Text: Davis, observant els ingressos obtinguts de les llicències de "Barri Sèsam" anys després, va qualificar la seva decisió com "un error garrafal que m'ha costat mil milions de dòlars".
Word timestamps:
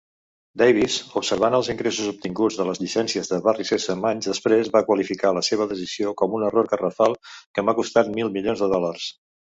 Davis, 0.59 0.93
observant 1.19 1.57
els 1.57 1.67
ingressos 1.73 2.07
obtinguts 2.11 2.57
de 2.61 2.65
les 2.69 2.81
llicències 2.85 3.29
de 3.33 3.39
"Barri 3.49 3.67
Sèsam" 3.71 4.07
anys 4.13 4.31
després, 4.31 4.71
va 4.77 4.83
qualificar 4.89 5.35
la 5.39 5.47
seva 5.51 5.71
decisió 5.75 6.15
com 6.23 6.37
"un 6.39 6.47
error 6.49 6.71
garrafal 6.73 7.17
que 7.37 7.69
m'ha 7.69 7.77
costat 7.83 8.11
mil 8.17 8.33
milions 8.41 8.65
de 8.67 8.73
dòlars". 8.77 9.11